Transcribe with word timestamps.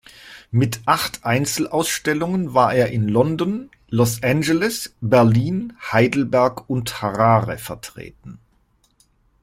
Mit 0.49 0.79
acht 0.87 1.25
Einzelausstellungen 1.25 2.55
war 2.55 2.73
er 2.73 2.87
in 2.89 3.07
London, 3.07 3.69
Los 3.89 4.23
Angeles, 4.23 4.95
Berlin, 4.99 5.73
Heidelberg 5.91 6.67
und 6.67 7.03
Harare 7.03 7.59
vertreten. 7.59 8.39